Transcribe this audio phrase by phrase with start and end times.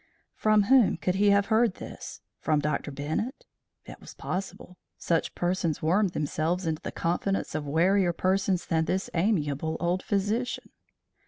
[0.33, 2.21] From whom could he have heard this?
[2.39, 2.89] From Dr.
[2.89, 3.45] Bennett?
[3.85, 4.79] It was possible.
[4.97, 10.71] Such fellows worm themselves into the confidence of warier persons than this amiable old physician.